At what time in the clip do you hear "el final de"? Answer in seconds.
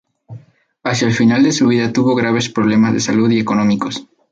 1.07-1.51